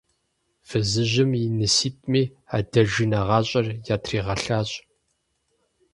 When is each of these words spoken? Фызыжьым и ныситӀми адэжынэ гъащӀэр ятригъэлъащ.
Фызыжьым 0.67 1.31
и 1.41 1.43
ныситӀми 1.57 2.23
адэжынэ 2.55 3.19
гъащӀэр 3.27 3.67
ятригъэлъащ. 3.95 4.69